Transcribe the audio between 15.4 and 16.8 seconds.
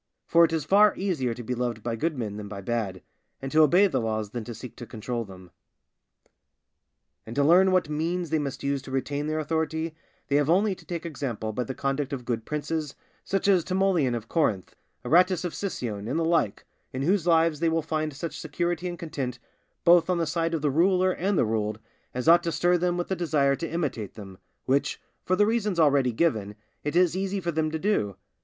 of Sicyone, and the like,